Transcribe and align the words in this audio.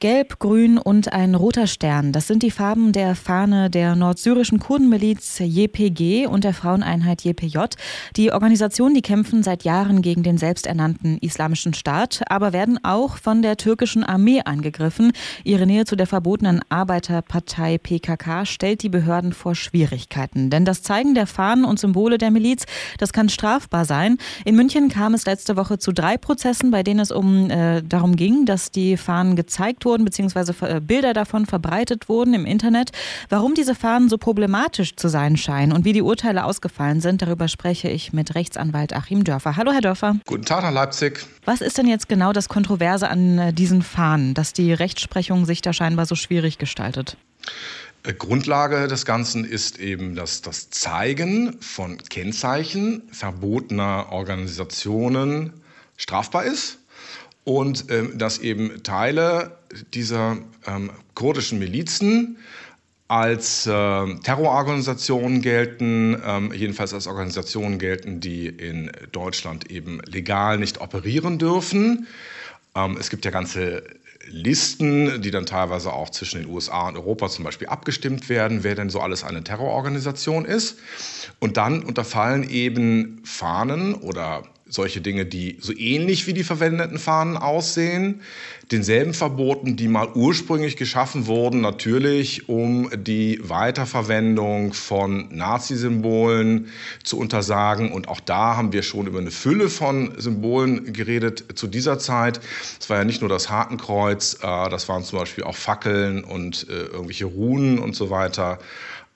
Gelb, 0.00 0.38
Grün 0.38 0.78
und 0.78 1.12
ein 1.12 1.34
roter 1.34 1.66
Stern. 1.66 2.12
Das 2.12 2.28
sind 2.28 2.44
die 2.44 2.52
Farben 2.52 2.92
der 2.92 3.16
Fahne 3.16 3.68
der 3.68 3.96
nordsyrischen 3.96 4.60
Kurdenmiliz 4.60 5.40
JPG 5.40 6.28
und 6.28 6.44
der 6.44 6.54
Fraueneinheit 6.54 7.24
JPJ. 7.24 7.58
Die 8.14 8.30
Organisationen, 8.30 8.94
die 8.94 9.02
kämpfen 9.02 9.42
seit 9.42 9.64
Jahren 9.64 10.00
gegen 10.00 10.22
den 10.22 10.38
selbsternannten 10.38 11.18
Islamischen 11.18 11.74
Staat, 11.74 12.22
aber 12.28 12.52
werden 12.52 12.78
auch 12.84 13.16
von 13.16 13.42
der 13.42 13.56
türkischen 13.56 14.04
Armee 14.04 14.40
angegriffen. 14.44 15.10
Ihre 15.42 15.66
Nähe 15.66 15.84
zu 15.84 15.96
der 15.96 16.06
verbotenen 16.06 16.60
Arbeiterpartei 16.68 17.78
PKK 17.78 18.46
stellt 18.46 18.84
die 18.84 18.90
Behörden 18.90 19.32
vor 19.32 19.56
Schwierigkeiten. 19.56 20.48
Denn 20.48 20.64
das 20.64 20.84
Zeigen 20.84 21.16
der 21.16 21.26
Fahnen 21.26 21.64
und 21.64 21.80
Symbole 21.80 22.18
der 22.18 22.30
Miliz, 22.30 22.66
das 22.98 23.12
kann 23.12 23.28
strafbar 23.28 23.84
sein. 23.84 24.18
In 24.44 24.54
München 24.54 24.90
kam 24.90 25.14
es 25.14 25.26
letzte 25.26 25.56
Woche 25.56 25.78
zu 25.78 25.90
drei 25.90 26.16
Prozessen, 26.16 26.70
bei 26.70 26.84
denen 26.84 27.00
es 27.00 27.10
um 27.10 27.50
äh, 27.50 27.82
darum 27.82 28.14
ging, 28.14 28.46
dass 28.46 28.70
die 28.70 28.96
Fahnen 28.96 29.34
gezeigt 29.34 29.84
wurden, 29.84 29.87
beziehungsweise 29.96 30.54
äh, 30.62 30.80
Bilder 30.80 31.12
davon 31.12 31.46
verbreitet 31.46 32.08
wurden 32.08 32.34
im 32.34 32.44
Internet. 32.44 32.90
Warum 33.28 33.54
diese 33.54 33.74
Fahnen 33.74 34.08
so 34.08 34.18
problematisch 34.18 34.96
zu 34.96 35.08
sein 35.08 35.36
scheinen 35.36 35.72
und 35.72 35.84
wie 35.84 35.92
die 35.92 36.02
Urteile 36.02 36.44
ausgefallen 36.44 37.00
sind, 37.00 37.22
darüber 37.22 37.48
spreche 37.48 37.88
ich 37.88 38.12
mit 38.12 38.34
Rechtsanwalt 38.34 38.94
Achim 38.94 39.24
Dörfer. 39.24 39.56
Hallo, 39.56 39.72
Herr 39.72 39.80
Dörfer. 39.80 40.16
Guten 40.26 40.44
Tag 40.44 40.62
nach 40.62 40.72
Leipzig. 40.72 41.26
Was 41.44 41.60
ist 41.60 41.78
denn 41.78 41.86
jetzt 41.86 42.08
genau 42.08 42.32
das 42.32 42.48
Kontroverse 42.48 43.08
an 43.08 43.38
äh, 43.38 43.52
diesen 43.52 43.82
Fahnen, 43.82 44.34
dass 44.34 44.52
die 44.52 44.72
Rechtsprechung 44.72 45.46
sich 45.46 45.62
da 45.62 45.72
scheinbar 45.72 46.06
so 46.06 46.14
schwierig 46.14 46.58
gestaltet? 46.58 47.16
Äh, 48.02 48.14
Grundlage 48.14 48.88
des 48.88 49.04
Ganzen 49.04 49.44
ist 49.44 49.78
eben, 49.78 50.14
dass 50.14 50.42
das 50.42 50.70
Zeigen 50.70 51.56
von 51.60 51.98
Kennzeichen 51.98 53.02
verbotener 53.10 54.06
Organisationen 54.10 55.52
strafbar 55.96 56.44
ist 56.44 56.78
und 57.48 57.86
ähm, 57.88 58.18
dass 58.18 58.40
eben 58.40 58.82
Teile 58.82 59.56
dieser 59.94 60.36
ähm, 60.66 60.90
kurdischen 61.14 61.58
Milizen 61.58 62.36
als 63.08 63.66
äh, 63.66 63.70
Terrororganisationen 63.70 65.40
gelten, 65.40 66.20
ähm, 66.22 66.52
jedenfalls 66.52 66.92
als 66.92 67.06
Organisationen 67.06 67.78
gelten, 67.78 68.20
die 68.20 68.48
in 68.48 68.92
Deutschland 69.12 69.70
eben 69.70 70.02
legal 70.04 70.58
nicht 70.58 70.82
operieren 70.82 71.38
dürfen. 71.38 72.06
Ähm, 72.74 72.98
es 73.00 73.08
gibt 73.08 73.24
ja 73.24 73.30
ganze 73.30 73.82
Listen, 74.26 75.22
die 75.22 75.30
dann 75.30 75.46
teilweise 75.46 75.90
auch 75.90 76.10
zwischen 76.10 76.42
den 76.42 76.50
USA 76.50 76.88
und 76.88 76.96
Europa 76.96 77.30
zum 77.30 77.46
Beispiel 77.46 77.68
abgestimmt 77.68 78.28
werden, 78.28 78.62
wer 78.62 78.74
denn 78.74 78.90
so 78.90 79.00
alles 79.00 79.24
eine 79.24 79.42
Terrororganisation 79.42 80.44
ist. 80.44 80.78
Und 81.38 81.56
dann 81.56 81.82
unterfallen 81.82 82.46
eben 82.46 83.22
Fahnen 83.24 83.94
oder 83.94 84.42
solche 84.68 85.00
Dinge, 85.00 85.24
die 85.26 85.56
so 85.60 85.72
ähnlich 85.76 86.26
wie 86.26 86.34
die 86.34 86.44
verwendeten 86.44 86.98
Fahnen 86.98 87.36
aussehen, 87.36 88.20
denselben 88.70 89.14
Verboten, 89.14 89.76
die 89.76 89.88
mal 89.88 90.08
ursprünglich 90.14 90.76
geschaffen 90.76 91.26
wurden, 91.26 91.60
natürlich 91.60 92.48
um 92.48 92.90
die 92.94 93.40
Weiterverwendung 93.42 94.74
von 94.74 95.34
Nazi-Symbolen 95.34 96.68
zu 97.02 97.18
untersagen. 97.18 97.92
Und 97.92 98.08
auch 98.08 98.20
da 98.20 98.56
haben 98.56 98.72
wir 98.72 98.82
schon 98.82 99.06
über 99.06 99.18
eine 99.18 99.30
Fülle 99.30 99.70
von 99.70 100.12
Symbolen 100.18 100.92
geredet 100.92 101.44
zu 101.54 101.66
dieser 101.66 101.98
Zeit. 101.98 102.40
Es 102.78 102.90
war 102.90 102.98
ja 102.98 103.04
nicht 103.04 103.22
nur 103.22 103.30
das 103.30 103.48
Hakenkreuz, 103.48 104.38
äh, 104.42 104.68
das 104.68 104.88
waren 104.88 105.02
zum 105.02 105.18
Beispiel 105.18 105.44
auch 105.44 105.56
Fackeln 105.56 106.24
und 106.24 106.66
äh, 106.68 106.72
irgendwelche 106.72 107.24
Runen 107.24 107.78
und 107.78 107.96
so 107.96 108.10
weiter. 108.10 108.58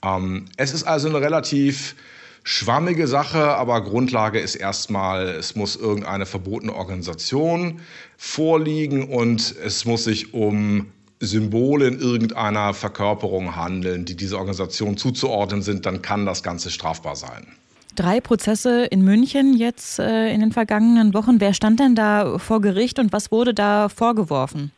Ähm, 0.03 0.47
es 0.57 0.73
ist 0.73 0.85
also 0.85 1.09
eine 1.09 1.21
relativ 1.21 1.95
schwammige 2.45 3.07
Sache, 3.07 3.57
aber 3.57 3.83
Grundlage 3.83 4.39
ist 4.39 4.55
erstmal, 4.55 5.29
es 5.29 5.55
muss 5.55 5.77
irgendeine 5.77 6.27
verbotene 6.27 6.75
Organisation 6.75 7.81
vorliegen 8.17 9.09
und 9.09 9.55
es 9.65 9.85
muss 9.85 10.05
sich 10.05 10.35
um 10.35 10.93
Symbole 11.21 11.87
in 11.87 12.01
irgendeiner 12.01 12.75
Verkörperung 12.75 13.55
handeln, 13.55 14.05
die 14.05 14.17
dieser 14.17 14.39
Organisation 14.39 14.97
zuzuordnen 14.97 15.63
sind, 15.63 15.87
dann 15.87 16.03
kann 16.03 16.27
das 16.27 16.43
Ganze 16.43 16.71
strafbar 16.71 17.15
sein. 17.15 17.47
Drei 17.95 18.21
Prozesse 18.21 18.87
in 18.87 19.03
München 19.03 19.57
jetzt 19.57 19.99
äh, 19.99 20.33
in 20.33 20.41
den 20.41 20.51
vergangenen 20.51 21.15
Wochen. 21.15 21.41
Wer 21.41 21.55
stand 21.55 21.79
denn 21.79 21.95
da 21.95 22.39
vor 22.39 22.61
Gericht 22.61 22.99
und 22.99 23.13
was 23.13 23.31
wurde 23.31 23.55
da 23.55 23.89
vorgeworfen? 23.89 24.73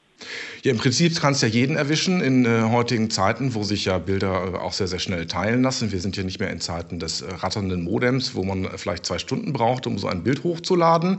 Ja, 0.64 0.70
im 0.70 0.78
Prinzip 0.78 1.20
kann 1.20 1.34
es 1.34 1.42
ja 1.42 1.48
jeden 1.48 1.76
erwischen 1.76 2.22
in 2.22 2.46
äh, 2.46 2.62
heutigen 2.70 3.10
Zeiten, 3.10 3.54
wo 3.54 3.64
sich 3.64 3.84
ja 3.84 3.98
Bilder 3.98 4.54
äh, 4.54 4.56
auch 4.56 4.72
sehr, 4.72 4.86
sehr 4.86 4.98
schnell 4.98 5.26
teilen 5.26 5.62
lassen. 5.62 5.92
Wir 5.92 6.00
sind 6.00 6.16
ja 6.16 6.22
nicht 6.22 6.40
mehr 6.40 6.50
in 6.50 6.58
Zeiten 6.58 6.98
des 6.98 7.20
äh, 7.20 7.30
ratternden 7.34 7.84
Modems, 7.84 8.34
wo 8.34 8.44
man 8.44 8.66
vielleicht 8.76 9.04
zwei 9.04 9.18
Stunden 9.18 9.52
braucht, 9.52 9.86
um 9.86 9.98
so 9.98 10.08
ein 10.08 10.22
Bild 10.22 10.42
hochzuladen. 10.42 11.18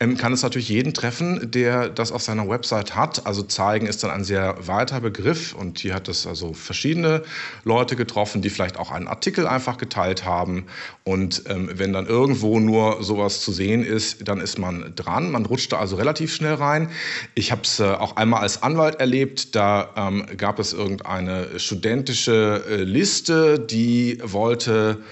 Ähm, 0.00 0.16
kann 0.16 0.32
es 0.32 0.42
natürlich 0.42 0.70
jeden 0.70 0.92
treffen, 0.92 1.52
der 1.52 1.88
das 1.88 2.10
auf 2.10 2.22
seiner 2.22 2.48
Website 2.48 2.96
hat. 2.96 3.26
Also 3.26 3.44
zeigen 3.44 3.86
ist 3.86 4.02
dann 4.02 4.10
ein 4.10 4.24
sehr 4.24 4.56
weiter 4.66 5.00
Begriff 5.00 5.54
und 5.54 5.78
hier 5.78 5.94
hat 5.94 6.08
es 6.08 6.26
also 6.26 6.52
verschiedene 6.52 7.22
Leute 7.62 7.94
getroffen, 7.94 8.42
die 8.42 8.50
vielleicht 8.50 8.76
auch 8.76 8.90
einen 8.90 9.06
Artikel 9.06 9.46
einfach 9.46 9.78
geteilt 9.78 10.24
haben. 10.24 10.66
Und 11.04 11.44
ähm, 11.48 11.70
wenn 11.74 11.92
dann 11.92 12.06
irgendwo 12.06 12.58
nur 12.58 13.04
sowas 13.04 13.40
zu 13.40 13.52
sehen 13.52 13.84
ist, 13.84 14.26
dann 14.26 14.40
ist 14.40 14.58
man 14.58 14.92
dran. 14.96 15.30
Man 15.30 15.46
rutscht 15.46 15.72
da 15.72 15.78
also 15.78 15.94
relativ 15.94 16.34
schnell 16.34 16.54
rein. 16.54 16.90
Ich 17.36 17.52
habe 17.52 17.62
es 17.62 17.78
äh, 17.78 17.84
auch 17.84 18.16
einmal 18.16 18.39
als 18.40 18.62
Anwalt 18.62 18.80
Anwalt 18.80 19.00
erlebt. 19.00 19.54
Da 19.54 19.90
ähm, 19.96 20.26
gab 20.36 20.58
es 20.58 20.72
irgendeine 20.72 21.58
studentische 21.58 22.64
äh, 22.68 22.76
Liste, 22.82 23.60
die 23.60 24.18
wollte 24.22 25.02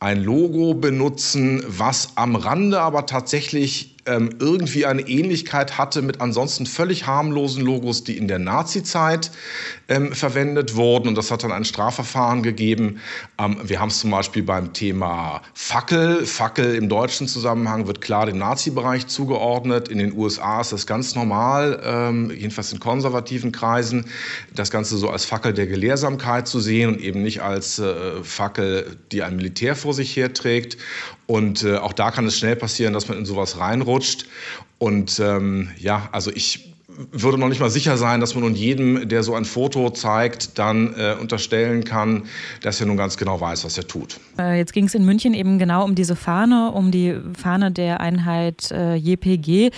ein 0.00 0.22
Logo 0.22 0.74
benutzen, 0.74 1.62
was 1.66 2.16
am 2.16 2.34
Rande 2.34 2.80
aber 2.80 3.04
tatsächlich 3.04 3.96
ähm, 4.06 4.30
irgendwie 4.38 4.86
eine 4.86 5.02
Ähnlichkeit 5.02 5.76
hatte 5.78 6.02
mit 6.02 6.20
ansonsten 6.20 6.66
völlig 6.66 7.06
harmlosen 7.06 7.64
Logos, 7.64 8.02
die 8.02 8.16
in 8.16 8.28
der 8.28 8.38
Nazi-Zeit 8.38 9.30
ähm, 9.88 10.12
verwendet 10.12 10.74
wurden. 10.74 11.08
Und 11.08 11.16
das 11.16 11.30
hat 11.30 11.44
dann 11.44 11.52
ein 11.52 11.64
Strafverfahren 11.64 12.42
gegeben. 12.42 13.00
Ähm, 13.38 13.58
wir 13.62 13.80
haben 13.80 13.88
es 13.88 14.00
zum 14.00 14.10
Beispiel 14.10 14.42
beim 14.42 14.72
Thema 14.72 15.42
Fackel. 15.54 16.24
Fackel 16.24 16.74
im 16.74 16.88
deutschen 16.88 17.28
Zusammenhang 17.28 17.86
wird 17.86 18.00
klar 18.00 18.26
dem 18.26 18.38
Nazi-Bereich 18.38 19.06
zugeordnet. 19.06 19.88
In 19.88 19.98
den 19.98 20.16
USA 20.16 20.60
ist 20.60 20.72
das 20.72 20.86
ganz 20.86 21.14
normal, 21.14 21.80
ähm, 21.84 22.30
jedenfalls 22.30 22.72
in 22.72 22.80
konservativen 22.80 23.52
Kreisen, 23.52 24.06
das 24.54 24.70
Ganze 24.70 24.96
so 24.96 25.10
als 25.10 25.24
Fackel 25.24 25.52
der 25.52 25.66
Gelehrsamkeit 25.66 26.48
zu 26.48 26.60
sehen 26.60 26.94
und 26.94 27.00
eben 27.00 27.22
nicht 27.22 27.42
als 27.42 27.78
äh, 27.78 28.22
Fackel, 28.22 28.96
die 29.12 29.22
ein 29.22 29.36
Militär 29.36 29.76
vor 29.76 29.92
sich 29.92 30.16
herträgt. 30.16 30.78
Und 31.26 31.62
äh, 31.62 31.76
auch 31.76 31.92
da 31.92 32.10
kann 32.10 32.26
es 32.26 32.36
schnell 32.36 32.56
passieren, 32.56 32.92
dass 32.92 33.06
man 33.06 33.16
in 33.16 33.24
sowas 33.24 33.58
reinrutscht. 33.60 33.89
Und 34.78 35.20
ähm, 35.20 35.70
ja, 35.78 36.08
also 36.12 36.30
ich 36.34 36.70
würde 37.12 37.38
noch 37.38 37.48
nicht 37.48 37.60
mal 37.60 37.70
sicher 37.70 37.96
sein, 37.96 38.20
dass 38.20 38.34
man 38.34 38.44
nun 38.44 38.54
jedem, 38.54 39.08
der 39.08 39.22
so 39.22 39.34
ein 39.34 39.44
Foto 39.44 39.90
zeigt, 39.90 40.58
dann 40.58 40.94
äh, 40.94 41.16
unterstellen 41.20 41.84
kann, 41.84 42.24
dass 42.62 42.80
er 42.80 42.86
nun 42.86 42.96
ganz 42.96 43.16
genau 43.16 43.40
weiß, 43.40 43.64
was 43.64 43.78
er 43.78 43.86
tut. 43.86 44.18
Äh, 44.38 44.58
jetzt 44.58 44.72
ging 44.72 44.86
es 44.86 44.94
in 44.94 45.04
München 45.04 45.34
eben 45.34 45.58
genau 45.58 45.84
um 45.84 45.94
diese 45.94 46.16
Fahne, 46.16 46.72
um 46.72 46.90
die 46.90 47.16
Fahne 47.36 47.70
der 47.70 48.00
Einheit 48.00 48.70
äh, 48.70 48.94
JPG. 48.96 49.70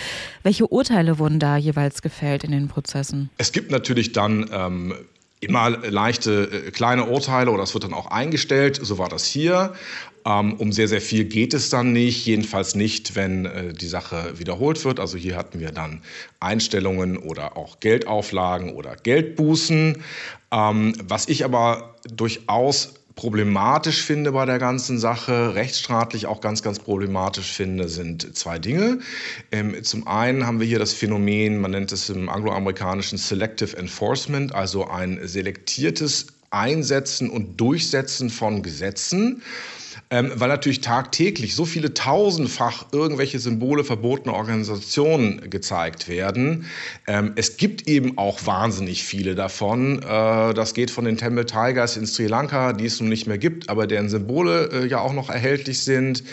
Welche 0.43 0.67
Urteile 0.67 1.19
wurden 1.19 1.39
da 1.39 1.57
jeweils 1.57 2.03
gefällt 2.03 2.45
in 2.45 2.51
den 2.51 2.69
Prozessen? 2.69 3.31
Es 3.39 3.53
gibt 3.53 3.71
natürlich 3.71 4.13
dann 4.13 4.49
ähm, 4.53 4.95
immer 5.43 5.71
leichte 5.71 6.67
äh, 6.67 6.71
kleine 6.71 7.07
Urteile 7.07 7.51
oder 7.51 7.65
es 7.65 7.75
wird 7.75 7.85
dann 7.85 7.95
auch 7.95 8.07
eingestellt. 8.07 8.79
So 8.81 8.99
war 8.99 9.09
das 9.09 9.25
hier. 9.25 9.75
Ähm, 10.25 10.55
um 10.55 10.71
sehr, 10.71 10.87
sehr 10.87 11.01
viel 11.01 11.25
geht 11.25 11.53
es 11.53 11.69
dann 11.69 11.93
nicht, 11.93 12.27
jedenfalls 12.27 12.77
nicht, 12.77 13.17
wenn 13.17 13.45
äh, 13.47 13.73
die 13.73 13.89
Sache 13.89 14.39
wiederholt 14.39 14.85
wird. 14.85 15.01
Also 15.01 15.19
hier 15.19 15.37
hatten 15.37 15.59
wir 15.59 15.73
dann 15.73 16.01
Einstellungen 16.39 17.17
oder 17.17 17.57
auch 17.57 17.81
Geldauflagen 17.81 18.73
oder 18.73 18.95
Geldbußen. 18.95 20.03
Ähm, 20.53 20.95
was 21.03 21.29
ich 21.29 21.45
aber 21.45 21.97
durchaus 22.09 22.95
problematisch 23.15 24.03
finde 24.03 24.33
bei 24.33 24.47
der 24.47 24.59
ganzen 24.59 24.99
Sache, 24.99 25.55
rechtsstaatlich 25.55 26.27
auch 26.27 26.41
ganz, 26.41 26.63
ganz 26.63 26.79
problematisch 26.79 27.53
finde, 27.53 27.89
sind 27.89 28.37
zwei 28.37 28.59
Dinge. 28.59 29.01
Ähm, 29.51 29.83
zum 29.83 30.07
einen 30.07 30.47
haben 30.47 30.61
wir 30.61 30.67
hier 30.67 30.79
das 30.79 30.93
Phänomen, 30.93 31.61
man 31.61 31.73
nennt 31.73 31.93
es 31.93 32.09
im 32.09 32.29
angloamerikanischen 32.29 33.19
Selective 33.19 33.77
Enforcement, 33.77 34.55
also 34.55 34.87
ein 34.87 35.21
selektiertes 35.23 36.27
Einsetzen 36.51 37.31
und 37.31 37.61
Durchsetzen 37.61 38.31
von 38.31 38.63
Gesetzen 38.63 39.43
ähm, 40.13 40.31
weil 40.35 40.49
natürlich 40.49 40.83
tagtäglich 40.83 41.57
so 41.57 41.65
viele 41.65 41.95
tausendfach 41.95 42.85
irgendwelche 42.93 43.39
Symbole 43.39 43.83
verbotener 43.83 44.35
Organisationen 44.35 45.49
gezeigt 45.49 46.07
werden. 46.07 46.67
Ähm, 47.07 47.33
es 47.37 47.57
gibt 47.57 47.89
eben 47.89 48.19
auch 48.19 48.45
wahnsinnig 48.45 49.05
viele 49.05 49.35
davon. 49.35 50.03
Äh, 50.03 50.53
das 50.53 50.75
geht 50.75 50.91
von 50.91 51.07
den 51.07 51.17
Tamil 51.17 51.47
Tigers 51.47 51.97
in 51.97 52.07
Sri 52.07 52.27
Lanka, 52.27 52.75
die 52.75 52.85
es 52.85 53.01
nun 53.01 53.09
nicht 53.09 53.27
mehr 53.27 53.39
gibt, 53.39 53.71
aber 53.71 53.87
deren 53.87 54.11
Symbole 54.11 54.69
äh, 54.71 54.87
ja 54.87 55.01
auch 55.01 55.15
noch 55.15 55.31
erhältlich 55.31 55.83
sind, 55.83 56.25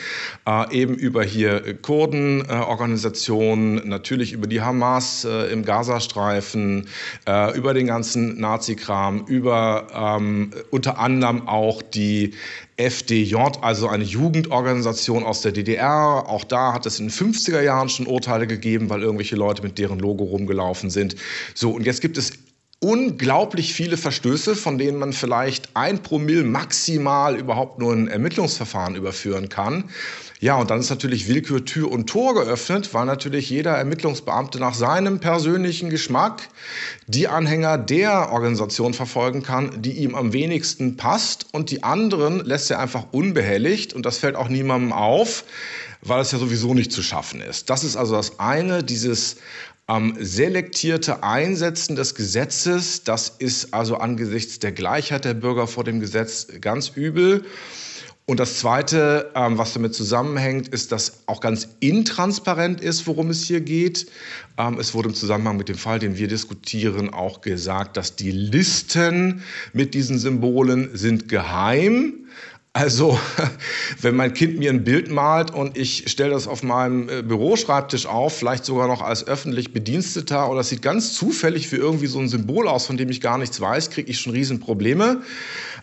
äh, 0.45 0.75
eben 0.75 0.95
über 0.95 1.23
hier 1.23 1.75
Kurdenorganisationen, 1.81 3.87
natürlich 3.87 4.33
über 4.33 4.47
die 4.47 4.59
Hamas 4.59 5.23
äh, 5.23 5.53
im 5.53 5.63
Gazastreifen, 5.63 6.89
äh, 7.25 7.57
über 7.57 7.73
den 7.73 7.87
ganzen 7.87 8.41
Nazi-Kram, 8.41 9.23
über 9.27 10.17
ähm, 10.19 10.51
unter 10.69 10.99
anderem 10.99 11.47
auch 11.47 11.81
die 11.81 12.33
FDJ, 12.79 13.35
also 13.61 13.89
eine 13.89 14.05
Jugendorganisation 14.05 15.25
aus 15.25 15.41
der 15.41 15.51
DDR. 15.51 16.23
Auch 16.27 16.45
da 16.45 16.71
hat 16.71 16.85
es 16.85 16.99
in 16.99 17.07
den 17.07 17.11
50er 17.11 17.61
Jahren 17.61 17.89
schon 17.89 18.07
Urteile 18.07 18.47
gegeben, 18.47 18.89
weil 18.89 19.03
irgendwelche 19.03 19.35
Leute 19.35 19.61
mit 19.61 19.77
deren 19.77 19.99
Logo 19.99 20.23
rumgelaufen 20.23 20.89
sind. 20.89 21.17
So, 21.53 21.71
und 21.71 21.85
jetzt 21.85 21.99
gibt 21.99 22.17
es 22.17 22.31
unglaublich 22.79 23.73
viele 23.73 23.97
Verstöße, 23.97 24.55
von 24.55 24.77
denen 24.77 24.99
man 24.99 25.11
vielleicht 25.11 25.69
ein 25.75 26.01
Promille 26.01 26.43
maximal 26.43 27.35
überhaupt 27.37 27.79
nur 27.79 27.93
ein 27.93 28.07
Ermittlungsverfahren 28.07 28.95
überführen 28.95 29.49
kann. 29.49 29.85
Ja, 30.41 30.55
und 30.55 30.69
dann 30.69 30.79
ist 30.79 30.89
natürlich 30.89 31.27
Willkür 31.27 31.65
Tür 31.65 31.91
und 31.91 32.07
Tor 32.07 32.33
geöffnet, 32.33 32.93
weil 32.93 33.05
natürlich 33.05 33.49
jeder 33.49 33.71
Ermittlungsbeamte 33.71 34.57
nach 34.57 34.73
seinem 34.73 35.19
persönlichen 35.19 35.89
Geschmack 35.89 36.47
die 37.07 37.27
Anhänger 37.27 37.77
der 37.77 38.31
Organisation 38.31 38.93
verfolgen 38.93 39.43
kann, 39.43 39.81
die 39.81 39.91
ihm 39.91 40.15
am 40.15 40.31
wenigsten 40.31 40.95
passt. 40.95 41.47
Und 41.51 41.71
die 41.71 41.83
anderen 41.83 42.39
lässt 42.45 42.71
er 42.71 42.79
einfach 42.79 43.07
unbehelligt. 43.11 43.93
Und 43.93 44.05
das 44.05 44.19
fällt 44.19 44.37
auch 44.37 44.47
niemandem 44.47 44.93
auf, 44.93 45.43
weil 46.01 46.21
es 46.21 46.31
ja 46.31 46.39
sowieso 46.39 46.73
nicht 46.73 46.91
zu 46.91 47.03
schaffen 47.03 47.41
ist. 47.41 47.69
Das 47.69 47.83
ist 47.83 47.95
also 47.95 48.15
das 48.15 48.39
eine, 48.39 48.83
dieses 48.83 49.37
ähm, 49.87 50.15
selektierte 50.19 51.23
Einsetzen 51.23 51.95
des 51.95 52.15
Gesetzes, 52.15 53.03
das 53.03 53.29
ist 53.39 53.73
also 53.73 53.97
angesichts 53.97 54.59
der 54.59 54.71
Gleichheit 54.71 55.25
der 55.25 55.33
Bürger 55.33 55.67
vor 55.67 55.83
dem 55.83 55.99
Gesetz 55.99 56.47
ganz 56.61 56.89
übel. 56.89 57.43
Und 58.29 58.39
das 58.39 58.59
Zweite, 58.59 59.31
ähm, 59.33 59.57
was 59.57 59.73
damit 59.73 59.95
zusammenhängt, 59.95 60.67
ist, 60.67 60.91
dass 60.91 61.23
auch 61.25 61.41
ganz 61.41 61.67
intransparent 61.79 62.79
ist, 62.79 63.07
worum 63.07 63.31
es 63.31 63.43
hier 63.45 63.59
geht. 63.59 64.05
Ähm, 64.59 64.77
es 64.79 64.93
wurde 64.93 65.09
im 65.09 65.15
Zusammenhang 65.15 65.57
mit 65.57 65.67
dem 65.67 65.79
Fall, 65.79 65.97
den 65.97 66.15
wir 66.15 66.27
diskutieren, 66.27 67.11
auch 67.11 67.41
gesagt, 67.41 67.97
dass 67.97 68.15
die 68.15 68.29
Listen 68.29 69.41
mit 69.73 69.95
diesen 69.95 70.19
Symbolen 70.19 70.91
sind 70.93 71.27
geheim. 71.27 72.27
Also, 72.79 73.19
wenn 74.01 74.15
mein 74.15 74.33
Kind 74.33 74.57
mir 74.57 74.69
ein 74.69 74.85
Bild 74.85 75.11
malt 75.11 75.51
und 75.51 75.77
ich 75.77 76.05
stelle 76.09 76.31
das 76.31 76.47
auf 76.47 76.63
meinem 76.63 77.09
äh, 77.09 77.21
Büroschreibtisch 77.21 78.05
auf, 78.05 78.37
vielleicht 78.37 78.63
sogar 78.63 78.87
noch 78.87 79.01
als 79.01 79.27
öffentlich 79.27 79.73
Bediensteter 79.73 80.49
oder 80.49 80.61
es 80.61 80.69
sieht 80.69 80.81
ganz 80.81 81.13
zufällig 81.13 81.69
wie 81.73 81.75
irgendwie 81.75 82.07
so 82.07 82.19
ein 82.19 82.29
Symbol 82.29 82.69
aus, 82.69 82.85
von 82.85 82.95
dem 82.95 83.09
ich 83.09 83.19
gar 83.19 83.37
nichts 83.37 83.59
weiß, 83.59 83.89
kriege 83.89 84.09
ich 84.09 84.21
schon 84.21 84.31
Riesenprobleme. 84.31 85.23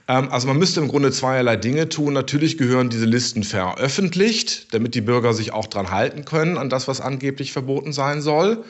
Ähm, 0.08 0.28
also 0.30 0.48
man 0.48 0.56
müsste 0.56 0.80
im 0.80 0.88
Grunde 0.88 1.12
zweierlei 1.12 1.56
Dinge 1.56 1.90
tun. 1.90 2.14
Natürlich 2.14 2.56
gehören 2.56 2.88
diese 2.88 3.04
Listen 3.04 3.44
veröffentlicht, 3.44 4.72
damit 4.72 4.94
die 4.94 5.02
Bürger 5.02 5.34
sich 5.34 5.52
auch 5.52 5.66
dran 5.66 5.90
halten 5.90 6.24
können 6.24 6.56
an 6.56 6.70
das, 6.70 6.88
was 6.88 7.02
angeblich 7.02 7.52
verboten 7.52 7.92
sein 7.92 8.22
soll. 8.22 8.64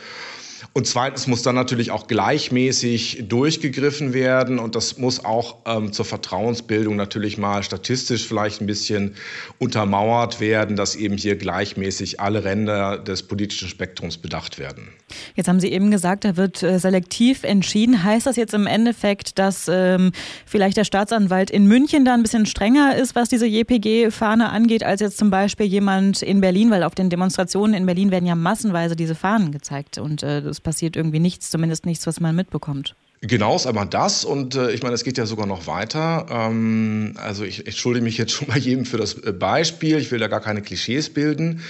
Und 0.73 0.87
zweitens 0.87 1.27
muss 1.27 1.43
dann 1.43 1.55
natürlich 1.55 1.91
auch 1.91 2.07
gleichmäßig 2.07 3.25
durchgegriffen 3.29 4.13
werden 4.13 4.59
und 4.59 4.75
das 4.75 4.99
muss 4.99 5.25
auch 5.25 5.59
ähm, 5.67 5.93
zur 5.93 6.05
Vertrauensbildung 6.05 6.97
natürlich 6.97 7.39
mal 7.39 7.63
statistisch 7.63 8.27
vielleicht 8.27 8.61
ein 8.61 8.67
bisschen 8.67 9.15
untermauert 9.59 10.41
werden, 10.41 10.77
dass 10.77 10.95
eben 10.95 11.17
hier 11.17 11.37
gleichmäßig 11.37 12.21
alle 12.21 12.45
Ränder 12.45 12.99
des 12.99 13.23
politischen 13.23 13.69
Spektrums 13.69 14.19
bedacht 14.19 14.59
werden. 14.59 14.89
Jetzt 15.35 15.49
haben 15.49 15.61
Sie 15.61 15.71
eben 15.71 15.91
gesagt, 15.91 16.25
da 16.25 16.37
wird 16.37 16.63
äh, 16.63 16.79
selektiv 16.79 17.45
entschieden. 17.45 18.03
Heißt 18.03 18.27
das 18.27 18.37
jetzt 18.37 18.55
im 18.55 18.67
Endeffekt, 18.67 19.39
dass 19.39 19.71
ähm, 19.73 20.13
vielleicht 20.45 20.77
der 20.77 20.85
Staatsanwalt 20.85 21.51
in 21.51 21.67
München 21.67 22.05
da 22.05 22.15
ein 22.15 22.23
bisschen 22.23 22.47
strenger 22.47 22.97
ist, 22.97 23.15
was 23.15 23.29
diese 23.29 23.47
JPG-Fahne 23.47 24.51
angeht, 24.51 24.83
als 24.83 25.01
jetzt 25.01 25.19
zum 25.19 25.31
Beispiel 25.31 25.67
jemand 25.67 26.23
in 26.23 26.41
Berlin? 26.41 26.71
Weil 26.71 26.83
auf 26.83 26.95
den 26.95 27.11
Demonstrationen 27.11 27.75
in 27.75 27.87
Berlin 27.87 28.11
werden 28.11 28.27
ja 28.27 28.35
massenweise 28.35 28.97
diese 28.97 29.15
Fahnen 29.15 29.53
gezeigt 29.53 29.99
und 29.99 30.23
äh, 30.23 30.46
es 30.49 30.61
passiert 30.61 30.97
irgendwie 30.97 31.21
nichts, 31.21 31.51
zumindest 31.51 31.87
nichts, 31.87 32.07
was 32.07 32.21
man 32.21 32.35
mitbekommt. 32.35 32.95
Genau, 33.23 33.57
ist 33.57 33.67
einmal 33.67 33.87
das 33.87 34.27
und 34.27 34.57
äh, 34.57 34.73
ich 34.73 34.83
meine, 34.83 34.95
es 34.95 35.03
geht 35.03 35.17
ja 35.17 35.25
sogar 35.25 35.47
noch 35.47 35.67
weiter. 35.67 36.27
Ähm, 36.29 37.15
also 37.17 37.45
ich, 37.45 37.67
ich 37.67 37.77
schulde 37.77 38.03
mich 38.03 38.19
jetzt 38.19 38.33
schon 38.37 38.47
bei 38.47 38.59
jedem 38.59 38.85
für 38.85 38.99
das 38.99 39.15
äh, 39.15 39.33
Beispiel. 39.33 39.97
Ich 39.97 40.11
will 40.13 40.19
da 40.19 40.29
gar 40.29 40.41
keine 40.41 40.61
Klischees 40.61 41.09
bilden. 41.09 41.63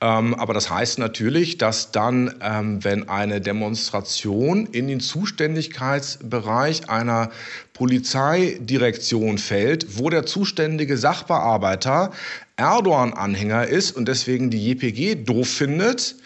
Ähm, 0.00 0.34
aber 0.34 0.54
das 0.54 0.70
heißt 0.70 0.98
natürlich, 0.98 1.58
dass 1.58 1.92
dann, 1.92 2.34
ähm, 2.40 2.82
wenn 2.82 3.08
eine 3.10 3.42
Demonstration 3.42 4.66
in 4.66 4.88
den 4.88 5.00
Zuständigkeitsbereich 5.00 6.88
einer 6.88 7.30
Polizeidirektion 7.74 9.36
fällt, 9.36 9.98
wo 9.98 10.08
der 10.08 10.24
zuständige 10.24 10.96
Sachbearbeiter 10.96 12.12
Erdogan-Anhänger 12.56 13.66
ist 13.66 13.94
und 13.94 14.08
deswegen 14.08 14.48
die 14.48 14.70
JPG 14.70 15.16
doof 15.16 15.48
findet, 15.48 16.16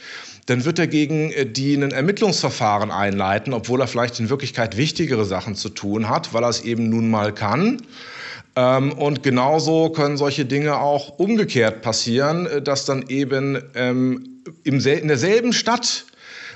dann 0.48 0.64
wird 0.64 0.78
er 0.78 0.86
gegen 0.86 1.30
äh, 1.30 1.46
die 1.46 1.74
ein 1.74 1.92
Ermittlungsverfahren 1.92 2.90
einleiten, 2.90 3.52
obwohl 3.52 3.82
er 3.82 3.86
vielleicht 3.86 4.18
in 4.18 4.30
Wirklichkeit 4.30 4.76
wichtigere 4.76 5.26
Sachen 5.26 5.54
zu 5.54 5.68
tun 5.68 6.08
hat, 6.08 6.32
weil 6.32 6.42
er 6.42 6.48
es 6.48 6.62
eben 6.62 6.88
nun 6.88 7.10
mal 7.10 7.34
kann. 7.34 7.82
Ähm, 8.56 8.92
und 8.92 9.22
genauso 9.22 9.90
können 9.90 10.16
solche 10.16 10.46
Dinge 10.46 10.78
auch 10.78 11.18
umgekehrt 11.18 11.82
passieren, 11.82 12.46
äh, 12.46 12.62
dass 12.62 12.86
dann 12.86 13.04
eben 13.08 13.62
ähm, 13.74 14.42
in 14.64 14.80
derselben 14.80 15.52
Stadt 15.52 16.06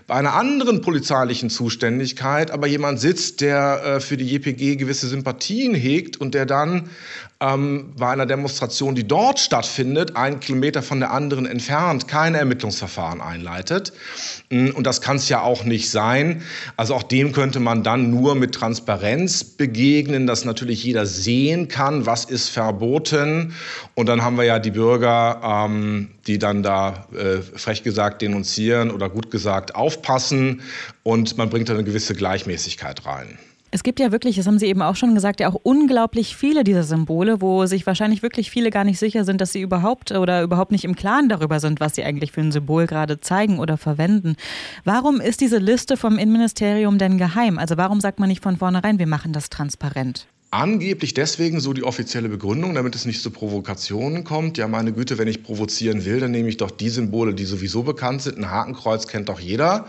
bei 0.06 0.14
einer 0.14 0.34
anderen 0.34 0.80
polizeilichen 0.80 1.50
Zuständigkeit 1.50 2.50
aber 2.50 2.66
jemand 2.66 2.98
sitzt, 2.98 3.40
der 3.40 3.82
äh, 3.84 4.00
für 4.00 4.16
die 4.16 4.26
JPG 4.26 4.76
gewisse 4.76 5.06
Sympathien 5.06 5.74
hegt 5.74 6.16
und 6.16 6.34
der 6.34 6.46
dann 6.46 6.90
ähm, 7.42 7.92
bei 7.98 8.10
einer 8.10 8.26
Demonstration, 8.26 8.94
die 8.94 9.06
dort 9.06 9.40
stattfindet, 9.40 10.16
einen 10.16 10.38
Kilometer 10.38 10.82
von 10.82 11.00
der 11.00 11.10
anderen 11.10 11.44
entfernt, 11.44 12.06
kein 12.06 12.34
Ermittlungsverfahren 12.34 13.20
einleitet. 13.20 13.92
Mm, 14.50 14.68
und 14.70 14.86
das 14.86 15.00
kann 15.00 15.16
es 15.16 15.28
ja 15.28 15.40
auch 15.40 15.64
nicht 15.64 15.90
sein. 15.90 16.42
Also 16.76 16.94
auch 16.94 17.02
dem 17.02 17.32
könnte 17.32 17.58
man 17.58 17.82
dann 17.82 18.10
nur 18.10 18.36
mit 18.36 18.54
Transparenz 18.54 19.42
begegnen, 19.42 20.26
dass 20.26 20.44
natürlich 20.44 20.84
jeder 20.84 21.04
sehen 21.04 21.66
kann, 21.68 22.06
was 22.06 22.24
ist 22.24 22.48
verboten. 22.48 23.54
Und 23.94 24.06
dann 24.06 24.22
haben 24.22 24.36
wir 24.36 24.44
ja 24.44 24.60
die 24.60 24.70
Bürger, 24.70 25.40
ähm, 25.44 26.10
die 26.28 26.38
dann 26.38 26.62
da 26.62 27.08
äh, 27.12 27.42
frech 27.42 27.82
gesagt 27.82 28.22
denunzieren 28.22 28.90
oder 28.90 29.08
gut 29.08 29.30
gesagt 29.30 29.74
aufpassen. 29.74 30.62
Und 31.02 31.36
man 31.36 31.50
bringt 31.50 31.68
da 31.68 31.74
eine 31.74 31.84
gewisse 31.84 32.14
Gleichmäßigkeit 32.14 33.04
rein. 33.04 33.38
Es 33.74 33.82
gibt 33.82 34.00
ja 34.00 34.12
wirklich, 34.12 34.36
das 34.36 34.46
haben 34.46 34.58
Sie 34.58 34.66
eben 34.66 34.82
auch 34.82 34.96
schon 34.96 35.14
gesagt, 35.14 35.40
ja 35.40 35.48
auch 35.48 35.58
unglaublich 35.62 36.36
viele 36.36 36.62
dieser 36.62 36.82
Symbole, 36.82 37.40
wo 37.40 37.64
sich 37.64 37.86
wahrscheinlich 37.86 38.22
wirklich 38.22 38.50
viele 38.50 38.68
gar 38.68 38.84
nicht 38.84 38.98
sicher 38.98 39.24
sind, 39.24 39.40
dass 39.40 39.52
sie 39.52 39.62
überhaupt 39.62 40.12
oder 40.12 40.42
überhaupt 40.42 40.72
nicht 40.72 40.84
im 40.84 40.94
Klaren 40.94 41.30
darüber 41.30 41.58
sind, 41.58 41.80
was 41.80 41.94
sie 41.94 42.04
eigentlich 42.04 42.32
für 42.32 42.42
ein 42.42 42.52
Symbol 42.52 42.86
gerade 42.86 43.20
zeigen 43.20 43.58
oder 43.58 43.78
verwenden. 43.78 44.36
Warum 44.84 45.22
ist 45.22 45.40
diese 45.40 45.56
Liste 45.56 45.96
vom 45.96 46.18
Innenministerium 46.18 46.98
denn 46.98 47.16
geheim? 47.16 47.58
Also 47.58 47.78
warum 47.78 48.00
sagt 48.00 48.20
man 48.20 48.28
nicht 48.28 48.42
von 48.42 48.58
vornherein, 48.58 48.98
wir 48.98 49.06
machen 49.06 49.32
das 49.32 49.48
transparent? 49.48 50.26
Angeblich 50.54 51.14
deswegen 51.14 51.60
so 51.60 51.72
die 51.72 51.82
offizielle 51.82 52.28
Begründung, 52.28 52.74
damit 52.74 52.94
es 52.94 53.06
nicht 53.06 53.22
zu 53.22 53.30
Provokationen 53.30 54.22
kommt. 54.22 54.58
Ja, 54.58 54.68
meine 54.68 54.92
Güte, 54.92 55.16
wenn 55.16 55.26
ich 55.26 55.42
provozieren 55.42 56.04
will, 56.04 56.20
dann 56.20 56.30
nehme 56.30 56.50
ich 56.50 56.58
doch 56.58 56.70
die 56.70 56.90
Symbole, 56.90 57.32
die 57.32 57.46
sowieso 57.46 57.84
bekannt 57.84 58.20
sind. 58.20 58.36
Ein 58.36 58.50
Hakenkreuz 58.50 59.08
kennt 59.08 59.30
doch 59.30 59.40
jeder. 59.40 59.86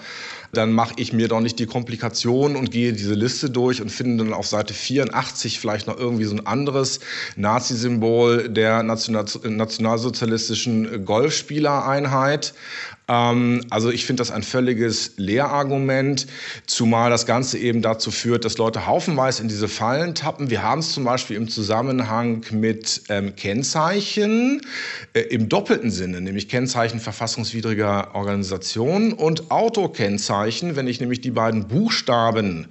Dann 0.54 0.72
mache 0.72 0.94
ich 0.96 1.12
mir 1.12 1.28
doch 1.28 1.42
nicht 1.42 1.60
die 1.60 1.66
Komplikation 1.66 2.56
und 2.56 2.72
gehe 2.72 2.94
diese 2.94 3.14
Liste 3.14 3.50
durch 3.50 3.82
und 3.82 3.90
finde 3.90 4.24
dann 4.24 4.34
auf 4.34 4.48
Seite 4.48 4.74
84 4.74 5.60
vielleicht 5.60 5.88
noch 5.88 5.98
irgendwie 5.98 6.24
so 6.24 6.36
ein 6.36 6.46
anderes 6.46 7.02
Nazi-Symbol 7.36 8.48
der 8.48 8.84
nationalsozialistischen 8.84 11.04
Golfspielereinheit. 11.04 12.54
Ähm, 13.08 13.62
also 13.70 13.90
ich 13.90 14.06
finde 14.06 14.22
das 14.22 14.32
ein 14.32 14.44
völliges 14.44 15.14
Lehrargument, 15.18 16.28
zumal 16.66 17.10
das 17.10 17.26
Ganze 17.26 17.58
eben 17.58 17.82
dazu 17.82 18.12
führt, 18.12 18.46
dass 18.46 18.58
Leute 18.58 18.88
haufenweise 18.88 19.42
in 19.42 19.50
diese 19.50 19.68
Fallen 19.68 20.16
tappen. 20.16 20.50
Wir 20.50 20.64
haben 20.64 20.80
es 20.80 20.94
zum 20.94 21.04
Beispiel 21.04 21.36
im 21.36 21.50
Zusammenhang 21.50 22.46
mit 22.52 23.04
ähm, 23.10 23.36
Kennzeichen 23.36 24.62
äh, 25.14 25.22
im 25.22 25.50
doppelten 25.50 25.92
Sinne, 25.92 26.22
nämlich 26.22 26.48
Kennzeichen 26.48 27.00
verfassungswidriger 27.00 28.16
Organisationen 28.16 29.14
und 29.14 29.52
Autokennzeichen, 29.52 30.76
wenn 30.76 30.88
ich 30.88 31.00
nämlich 31.00 31.22
die 31.22 31.32
beiden 31.32 31.68
Buchstaben 31.68 32.68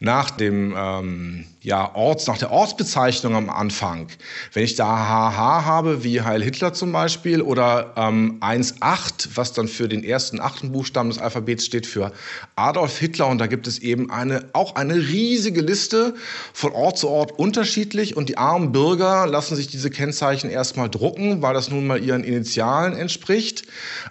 nach 0.00 0.30
dem 0.30 0.74
ähm, 0.76 1.44
ja, 1.64 1.94
Orts, 1.94 2.26
nach 2.26 2.38
der 2.38 2.50
Ortsbezeichnung 2.50 3.34
am 3.34 3.48
Anfang, 3.48 4.08
wenn 4.52 4.64
ich 4.64 4.76
da 4.76 4.84
HH 4.86 5.64
habe, 5.64 6.04
wie 6.04 6.20
Heil 6.20 6.42
Hitler 6.42 6.74
zum 6.74 6.92
Beispiel, 6.92 7.40
oder 7.40 7.94
ähm, 7.96 8.38
1.8, 8.40 9.30
was 9.34 9.54
dann 9.54 9.66
für 9.74 9.88
den 9.88 10.04
ersten 10.04 10.40
achten 10.40 10.72
Buchstaben 10.72 11.10
des 11.10 11.18
Alphabets 11.18 11.66
steht 11.66 11.86
für 11.86 12.12
Adolf 12.56 12.98
Hitler, 12.98 13.28
und 13.28 13.38
da 13.38 13.46
gibt 13.46 13.66
es 13.66 13.78
eben 13.80 14.10
eine, 14.10 14.48
auch 14.52 14.76
eine 14.76 14.94
riesige 14.94 15.60
Liste 15.60 16.14
von 16.52 16.72
Ort 16.72 16.98
zu 16.98 17.08
Ort 17.08 17.32
unterschiedlich, 17.38 18.16
und 18.16 18.28
die 18.28 18.38
armen 18.38 18.72
Bürger 18.72 19.26
lassen 19.26 19.56
sich 19.56 19.68
diese 19.68 19.90
Kennzeichen 19.90 20.50
erstmal 20.50 20.88
drucken, 20.88 21.42
weil 21.42 21.54
das 21.54 21.70
nun 21.70 21.86
mal 21.86 22.02
ihren 22.02 22.24
Initialen 22.24 22.96
entspricht, 22.96 23.64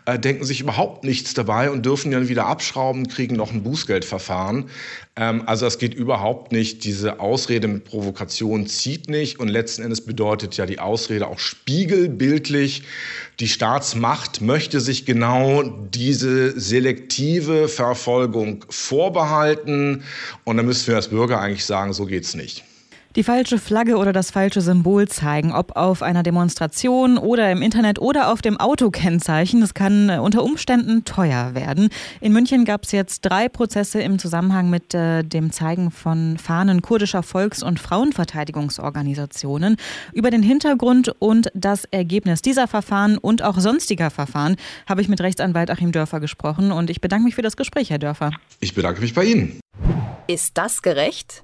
äh, 0.06 0.20
denken 0.20 0.46
sich 0.46 0.62
überhaupt 0.62 1.04
nichts 1.04 1.34
dabei 1.34 1.72
und 1.72 1.86
dürfen 1.86 2.12
dann 2.12 2.30
wieder 2.30 2.46
abschrauben, 2.46 3.08
kriegen 3.08 3.36
noch 3.36 3.52
ein 3.52 3.64
Bußgeldverfahren. 3.64 4.70
Ähm, 5.16 5.44
also 5.46 5.66
es 5.68 5.78
geht 5.78 5.94
überhaupt 5.94 6.52
nicht, 6.52 6.84
diese 6.84 7.20
Ausrede 7.20 7.68
mit 7.68 7.86
Provokation 7.86 8.66
zieht 8.66 9.10
nicht 9.10 9.40
und 9.40 9.48
letzten 9.48 9.84
Endes 9.84 10.02
bedeutet 10.02 10.58
ja 10.58 10.66
die 10.66 10.80
Ausrede 10.80 11.28
auch 11.28 11.40
spiegelbildlich, 11.40 12.84
die 13.40 13.48
Staatsmacht 13.48 14.42
möchte 14.42 14.80
sich 14.80 15.06
genau 15.06 15.64
diese 15.64 16.60
selektive 16.60 17.68
Verfolgung 17.68 18.66
vorbehalten 18.70 20.04
und 20.46 20.58
dann 20.58 20.66
müssen 20.66 20.88
wir 20.88 20.96
als 20.96 21.10
Bürger 21.10 21.40
eigentlich 21.40 21.66
sagen, 21.66 21.94
so 21.94 22.06
geht's 22.06 22.34
nicht. 22.34 22.64
Die 23.16 23.22
falsche 23.22 23.60
Flagge 23.60 23.98
oder 23.98 24.12
das 24.12 24.32
falsche 24.32 24.60
Symbol 24.60 25.08
zeigen, 25.08 25.52
ob 25.52 25.76
auf 25.76 26.02
einer 26.02 26.24
Demonstration 26.24 27.20
oder 27.20 27.52
im 27.52 27.62
Internet 27.62 28.00
oder 28.00 28.32
auf 28.32 28.42
dem 28.42 28.60
Autokennzeichen, 28.60 29.62
das 29.62 29.76
kann 29.76 30.10
äh, 30.10 30.18
unter 30.18 30.42
Umständen 30.44 31.06
teuer 31.06 31.54
werden. 31.54 31.90
In 32.22 32.34
München 32.34 32.66
gab 32.66 32.86
es 32.86 32.92
jetzt 32.92 33.22
drei 33.22 33.50
Prozesse 33.50 34.02
im 34.02 34.18
Zusammenhang 34.18 34.72
mit 34.72 34.96
äh, 34.96 35.22
dem 35.22 35.52
Zeigen 35.52 35.92
von 35.92 36.40
Fahnen 36.40 36.82
kurdischer 36.82 37.22
Volks- 37.22 37.62
und 37.62 37.80
Frauenverteidigungsorganisationen. 37.80 39.78
Über 40.12 40.32
den 40.32 40.42
Hintergrund 40.42 41.14
und 41.20 41.52
das 41.54 41.86
Ergebnis 41.86 42.42
dieser 42.42 42.68
Verfahren 42.68 43.20
und 43.20 43.44
auch 43.44 43.60
sonstiger 43.60 44.10
Verfahren 44.10 44.56
habe 44.90 45.04
ich 45.04 45.08
mit 45.08 45.22
Rechtsanwalt 45.22 45.70
Achim 45.70 45.92
Dörfer 45.92 46.20
gesprochen 46.20 46.72
und 46.72 46.90
ich 46.90 47.00
bedanke 47.00 47.26
mich 47.26 47.36
für 47.36 47.44
das 47.44 47.58
Gespräch, 47.58 47.92
Herr 47.92 48.00
Dörfer. 48.00 48.32
Ich 48.60 48.74
bedanke 48.74 49.02
mich 49.02 49.14
bei 49.14 49.26
Ihnen. 49.26 49.60
Ist 50.26 50.58
das 50.58 50.82
gerecht? 50.82 51.44